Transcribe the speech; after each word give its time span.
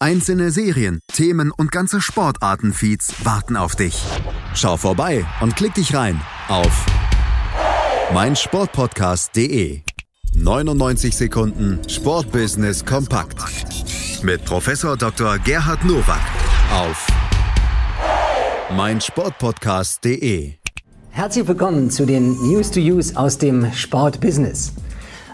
Einzelne 0.00 0.52
Serien, 0.52 1.00
Themen 1.12 1.50
und 1.50 1.72
ganze 1.72 2.00
Sportartenfeeds 2.00 3.24
warten 3.24 3.56
auf 3.56 3.74
dich. 3.74 4.00
Schau 4.54 4.76
vorbei 4.76 5.26
und 5.40 5.56
klick 5.56 5.74
dich 5.74 5.92
rein 5.92 6.20
auf 6.46 6.86
meinsportpodcast.de. 8.14 9.80
99 10.34 11.16
Sekunden 11.16 11.80
Sportbusiness 11.88 12.84
kompakt 12.84 13.42
mit 14.22 14.44
Professor 14.44 14.96
Dr. 14.96 15.36
Gerhard 15.40 15.84
Nowak 15.84 16.20
auf 16.72 17.04
meinsportpodcast.de. 18.76 20.52
Herzlich 21.10 21.48
willkommen 21.48 21.90
zu 21.90 22.06
den 22.06 22.34
News 22.46 22.70
to 22.70 22.78
Use 22.78 23.16
aus 23.16 23.38
dem 23.38 23.72
Sportbusiness. 23.72 24.74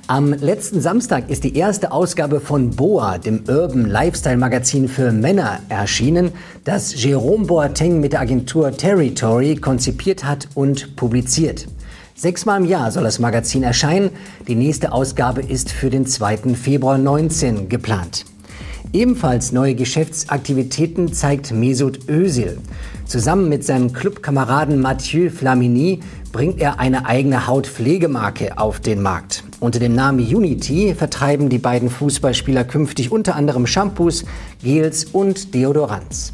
Am 0.06 0.34
letzten 0.34 0.82
Samstag 0.82 1.30
ist 1.30 1.44
die 1.44 1.56
erste 1.56 1.90
Ausgabe 1.90 2.38
von 2.38 2.68
BOA, 2.72 3.16
dem 3.16 3.44
Urban 3.48 3.86
Lifestyle 3.86 4.36
Magazin 4.36 4.86
für 4.86 5.12
Männer, 5.12 5.60
erschienen, 5.70 6.32
das 6.64 7.02
Jerome 7.02 7.46
Boateng 7.46 8.00
mit 8.00 8.12
der 8.12 8.20
Agentur 8.20 8.70
Territory 8.70 9.56
konzipiert 9.56 10.22
hat 10.22 10.46
und 10.54 10.94
publiziert. 10.96 11.66
Sechsmal 12.14 12.60
im 12.60 12.68
Jahr 12.68 12.90
soll 12.90 13.04
das 13.04 13.18
Magazin 13.18 13.62
erscheinen. 13.62 14.10
Die 14.46 14.56
nächste 14.56 14.92
Ausgabe 14.92 15.40
ist 15.40 15.70
für 15.70 15.88
den 15.88 16.04
2. 16.04 16.54
Februar 16.54 16.98
19 16.98 17.70
geplant. 17.70 18.26
Ebenfalls 18.92 19.52
neue 19.52 19.74
Geschäftsaktivitäten 19.74 21.14
zeigt 21.14 21.50
Mesut 21.50 22.10
Özil. 22.10 22.58
Zusammen 23.06 23.48
mit 23.48 23.64
seinem 23.64 23.94
Clubkameraden 23.94 24.82
Mathieu 24.82 25.30
Flamini 25.30 26.00
bringt 26.30 26.60
er 26.60 26.78
eine 26.78 27.06
eigene 27.06 27.46
Hautpflegemarke 27.46 28.58
auf 28.58 28.80
den 28.80 29.00
Markt. 29.00 29.43
Unter 29.60 29.78
dem 29.78 29.94
Namen 29.94 30.18
Unity 30.18 30.94
vertreiben 30.94 31.48
die 31.48 31.58
beiden 31.58 31.90
Fußballspieler 31.90 32.64
künftig 32.64 33.12
unter 33.12 33.36
anderem 33.36 33.66
Shampoos, 33.66 34.24
Gels 34.62 35.04
und 35.04 35.54
Deodorants. 35.54 36.32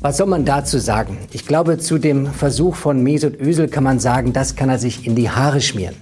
Was 0.00 0.18
soll 0.18 0.26
man 0.26 0.44
dazu 0.44 0.78
sagen? 0.78 1.18
Ich 1.32 1.46
glaube, 1.46 1.78
zu 1.78 1.98
dem 1.98 2.26
Versuch 2.26 2.76
von 2.76 3.02
Mesut 3.02 3.40
Özil 3.40 3.68
kann 3.68 3.84
man 3.84 3.98
sagen, 3.98 4.32
das 4.32 4.56
kann 4.56 4.68
er 4.68 4.78
sich 4.78 5.06
in 5.06 5.16
die 5.16 5.30
Haare 5.30 5.60
schmieren. 5.60 5.96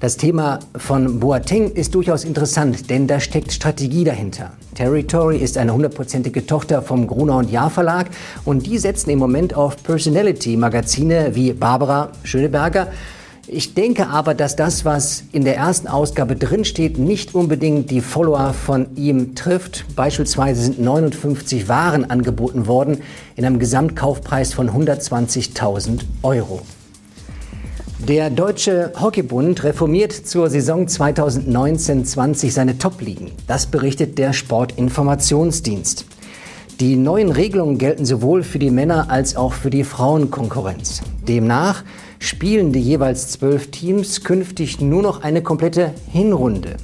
Das 0.00 0.16
Thema 0.16 0.60
von 0.76 1.18
Boateng 1.18 1.72
ist 1.72 1.94
durchaus 1.94 2.22
interessant, 2.22 2.88
denn 2.88 3.08
da 3.08 3.18
steckt 3.18 3.52
Strategie 3.52 4.04
dahinter. 4.04 4.52
Territory 4.76 5.38
ist 5.38 5.58
eine 5.58 5.72
hundertprozentige 5.72 6.46
Tochter 6.46 6.82
vom 6.82 7.08
Gruner 7.08 7.38
und 7.38 7.50
Jahr 7.50 7.68
Verlag 7.68 8.06
und 8.44 8.64
die 8.64 8.78
setzen 8.78 9.10
im 9.10 9.18
Moment 9.18 9.54
auf 9.54 9.82
Personality-Magazine 9.82 11.34
wie 11.34 11.52
Barbara 11.52 12.12
Schöneberger 12.22 12.88
ich 13.50 13.72
denke 13.74 14.08
aber, 14.08 14.34
dass 14.34 14.56
das, 14.56 14.84
was 14.84 15.24
in 15.32 15.44
der 15.44 15.56
ersten 15.56 15.88
Ausgabe 15.88 16.36
drinsteht, 16.36 16.98
nicht 16.98 17.34
unbedingt 17.34 17.90
die 17.90 18.02
Follower 18.02 18.52
von 18.52 18.94
ihm 18.94 19.34
trifft. 19.34 19.86
Beispielsweise 19.96 20.62
sind 20.62 20.80
59 20.80 21.66
Waren 21.68 22.10
angeboten 22.10 22.66
worden 22.66 22.98
in 23.36 23.46
einem 23.46 23.58
Gesamtkaufpreis 23.58 24.52
von 24.52 24.70
120.000 24.70 26.00
Euro. 26.22 26.60
Der 28.06 28.30
Deutsche 28.30 28.92
Hockeybund 29.00 29.64
reformiert 29.64 30.12
zur 30.12 30.50
Saison 30.50 30.86
2019-20 30.86 32.50
seine 32.50 32.78
Top-Ligen. 32.78 33.32
Das 33.46 33.66
berichtet 33.66 34.18
der 34.18 34.34
Sportinformationsdienst. 34.34 36.04
Die 36.80 36.96
neuen 36.96 37.32
Regelungen 37.32 37.78
gelten 37.78 38.04
sowohl 38.04 38.44
für 38.44 38.60
die 38.60 38.70
Männer 38.70 39.10
als 39.10 39.36
auch 39.36 39.52
für 39.52 39.70
die 39.70 39.82
Frauenkonkurrenz. 39.82 41.02
Demnach 41.26 41.82
spielen 42.18 42.72
die 42.72 42.80
jeweils 42.80 43.28
zwölf 43.28 43.70
Teams 43.70 44.24
künftig 44.24 44.80
nur 44.80 45.02
noch 45.02 45.22
eine 45.22 45.42
komplette 45.42 45.94
Hinrunde. 46.10 46.76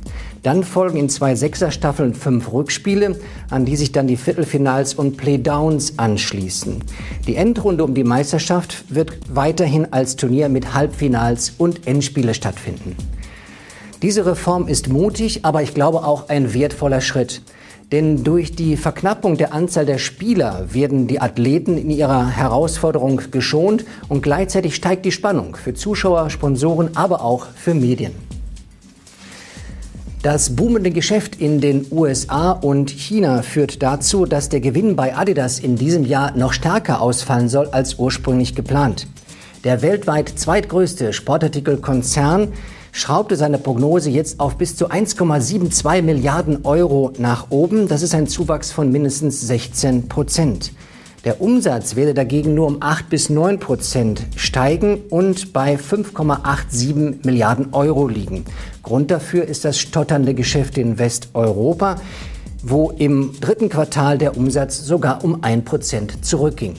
Dann 0.42 0.62
folgen 0.62 0.98
in 0.98 1.08
zwei 1.08 1.34
Sechserstaffeln 1.34 2.14
fünf 2.14 2.52
Rückspiele, 2.52 3.18
an 3.48 3.64
die 3.64 3.76
sich 3.76 3.92
dann 3.92 4.06
die 4.06 4.18
Viertelfinals 4.18 4.92
und 4.92 5.16
Playdowns 5.16 5.98
anschließen. 5.98 6.82
Die 7.26 7.36
Endrunde 7.36 7.82
um 7.82 7.94
die 7.94 8.04
Meisterschaft 8.04 8.84
wird 8.94 9.12
weiterhin 9.30 9.92
als 9.92 10.16
Turnier 10.16 10.50
mit 10.50 10.74
Halbfinals 10.74 11.54
und 11.56 11.86
Endspiele 11.86 12.34
stattfinden. 12.34 12.94
Diese 14.02 14.26
Reform 14.26 14.68
ist 14.68 14.90
mutig, 14.90 15.46
aber 15.46 15.62
ich 15.62 15.72
glaube 15.72 16.04
auch 16.04 16.28
ein 16.28 16.52
wertvoller 16.52 17.00
Schritt. 17.00 17.40
Denn 17.94 18.24
durch 18.24 18.56
die 18.56 18.76
Verknappung 18.76 19.36
der 19.36 19.52
Anzahl 19.52 19.86
der 19.86 19.98
Spieler 19.98 20.66
werden 20.72 21.06
die 21.06 21.20
Athleten 21.20 21.78
in 21.78 21.90
ihrer 21.90 22.26
Herausforderung 22.26 23.20
geschont 23.30 23.84
und 24.08 24.20
gleichzeitig 24.20 24.74
steigt 24.74 25.04
die 25.04 25.12
Spannung 25.12 25.54
für 25.54 25.74
Zuschauer, 25.74 26.28
Sponsoren, 26.28 26.96
aber 26.96 27.22
auch 27.22 27.46
für 27.54 27.72
Medien. 27.72 28.10
Das 30.22 30.56
boomende 30.56 30.90
Geschäft 30.90 31.40
in 31.40 31.60
den 31.60 31.86
USA 31.92 32.50
und 32.50 32.90
China 32.90 33.42
führt 33.42 33.80
dazu, 33.80 34.26
dass 34.26 34.48
der 34.48 34.58
Gewinn 34.58 34.96
bei 34.96 35.16
Adidas 35.16 35.60
in 35.60 35.76
diesem 35.76 36.04
Jahr 36.04 36.36
noch 36.36 36.52
stärker 36.52 37.00
ausfallen 37.00 37.48
soll 37.48 37.68
als 37.68 38.00
ursprünglich 38.00 38.56
geplant. 38.56 39.06
Der 39.62 39.82
weltweit 39.82 40.30
zweitgrößte 40.30 41.12
Sportartikelkonzern 41.12 42.48
schraubte 42.94 43.34
seine 43.34 43.58
Prognose 43.58 44.08
jetzt 44.08 44.38
auf 44.38 44.56
bis 44.56 44.76
zu 44.76 44.88
1,72 44.88 46.02
Milliarden 46.02 46.64
Euro 46.64 47.12
nach 47.18 47.50
oben. 47.50 47.88
Das 47.88 48.02
ist 48.02 48.14
ein 48.14 48.28
Zuwachs 48.28 48.70
von 48.70 48.90
mindestens 48.92 49.40
16 49.40 50.08
Prozent. 50.08 50.72
Der 51.24 51.40
Umsatz 51.40 51.96
werde 51.96 52.14
dagegen 52.14 52.54
nur 52.54 52.68
um 52.68 52.76
8 52.80 53.10
bis 53.10 53.30
9 53.30 53.58
Prozent 53.58 54.22
steigen 54.36 55.02
und 55.10 55.52
bei 55.52 55.74
5,87 55.74 57.26
Milliarden 57.26 57.74
Euro 57.74 58.06
liegen. 58.06 58.44
Grund 58.84 59.10
dafür 59.10 59.44
ist 59.44 59.64
das 59.64 59.76
stotternde 59.78 60.34
Geschäft 60.34 60.78
in 60.78 60.96
Westeuropa, 60.96 61.96
wo 62.62 62.92
im 62.92 63.32
dritten 63.40 63.70
Quartal 63.70 64.18
der 64.18 64.36
Umsatz 64.36 64.78
sogar 64.78 65.24
um 65.24 65.42
1 65.42 65.64
Prozent 65.64 66.24
zurückging. 66.24 66.74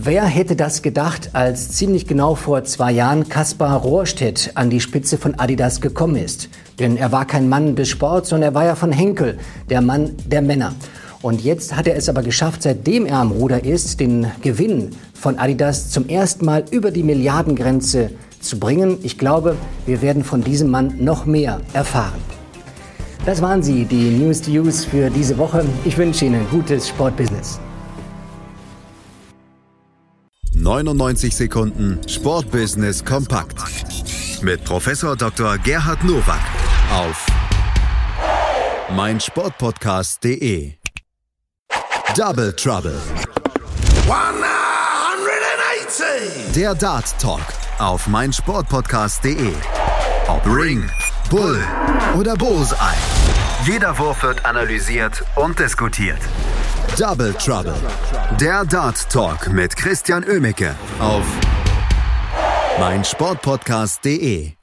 Wer 0.00 0.26
hätte 0.26 0.54
das 0.54 0.82
gedacht, 0.82 1.30
als 1.32 1.70
ziemlich 1.72 2.06
genau 2.06 2.36
vor 2.36 2.62
zwei 2.62 2.92
Jahren 2.92 3.28
Kaspar 3.28 3.80
Rohrstedt 3.80 4.52
an 4.54 4.70
die 4.70 4.78
Spitze 4.78 5.18
von 5.18 5.34
Adidas 5.34 5.80
gekommen 5.80 6.14
ist? 6.14 6.48
Denn 6.78 6.96
er 6.96 7.10
war 7.10 7.24
kein 7.24 7.48
Mann 7.48 7.74
des 7.74 7.88
Sports, 7.88 8.28
sondern 8.28 8.50
er 8.50 8.54
war 8.54 8.64
ja 8.64 8.76
von 8.76 8.92
Henkel, 8.92 9.38
der 9.68 9.80
Mann 9.80 10.12
der 10.24 10.40
Männer. 10.40 10.72
Und 11.20 11.42
jetzt 11.42 11.74
hat 11.74 11.88
er 11.88 11.96
es 11.96 12.08
aber 12.08 12.22
geschafft, 12.22 12.62
seitdem 12.62 13.06
er 13.06 13.16
am 13.16 13.32
Ruder 13.32 13.64
ist, 13.64 13.98
den 13.98 14.28
Gewinn 14.40 14.90
von 15.14 15.36
Adidas 15.36 15.90
zum 15.90 16.08
ersten 16.08 16.44
Mal 16.44 16.64
über 16.70 16.92
die 16.92 17.02
Milliardengrenze 17.02 18.12
zu 18.38 18.60
bringen. 18.60 18.98
Ich 19.02 19.18
glaube, 19.18 19.56
wir 19.84 20.00
werden 20.00 20.22
von 20.22 20.44
diesem 20.44 20.70
Mann 20.70 20.94
noch 21.00 21.26
mehr 21.26 21.60
erfahren. 21.72 22.20
Das 23.26 23.42
waren 23.42 23.64
sie, 23.64 23.84
die 23.84 24.10
News 24.10 24.42
to 24.42 24.52
Use 24.52 24.86
für 24.86 25.10
diese 25.10 25.36
Woche. 25.38 25.64
Ich 25.84 25.98
wünsche 25.98 26.24
Ihnen 26.24 26.46
gutes 26.52 26.86
Sportbusiness. 26.86 27.58
99 30.68 31.34
Sekunden 31.34 31.98
Sportbusiness 32.06 33.02
kompakt 33.02 33.56
mit 34.42 34.62
Professor 34.64 35.16
Dr. 35.16 35.56
Gerhard 35.56 36.04
Nowak 36.04 36.42
auf 36.92 37.24
meinsportpodcast.de. 38.94 40.74
Double 42.14 42.54
Trouble. 42.54 43.00
180! 44.10 46.52
Der 46.54 46.74
Dart 46.74 47.18
Talk 47.18 47.40
auf 47.78 48.06
meinsportpodcast.de. 48.06 49.54
Ob 50.26 50.44
Ring, 50.44 50.86
Bull 51.30 51.64
oder 52.14 52.36
Bullseye. 52.36 52.76
Jeder 53.64 53.98
Wurf 53.98 54.22
wird 54.22 54.44
analysiert 54.44 55.24
und 55.34 55.58
diskutiert. 55.58 56.20
Double 56.96 57.32
Trouble. 57.34 57.74
Der 58.40 58.64
Dart 58.64 59.10
Talk 59.10 59.52
mit 59.52 59.76
Christian 59.76 60.24
Ömicke 60.24 60.74
auf 60.98 61.24
meinsportpodcast.de. 62.78 64.57